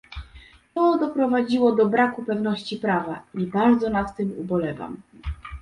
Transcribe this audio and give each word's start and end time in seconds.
To 0.73 0.97
doprowadziło 0.97 1.71
do 1.75 1.85
braku 1.85 2.23
pewności 2.25 2.77
prawa 2.77 3.21
i 3.33 3.45
bardzo 3.45 3.89
nad 3.89 4.15
tym 4.15 4.33
ubolewam 4.39 4.97